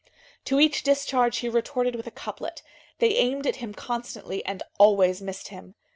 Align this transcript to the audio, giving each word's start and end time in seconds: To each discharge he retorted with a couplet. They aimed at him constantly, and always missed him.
To 0.45 0.59
each 0.59 0.81
discharge 0.81 1.37
he 1.37 1.47
retorted 1.49 1.95
with 1.95 2.07
a 2.07 2.11
couplet. 2.11 2.63
They 2.97 3.13
aimed 3.17 3.45
at 3.45 3.57
him 3.57 3.75
constantly, 3.75 4.43
and 4.47 4.63
always 4.79 5.21
missed 5.21 5.49
him. 5.49 5.75